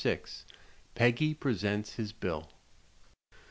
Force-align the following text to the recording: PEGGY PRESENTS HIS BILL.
PEGGY 0.95 1.35
PRESENTS 1.35 1.93
HIS 1.97 2.11
BILL. 2.11 2.49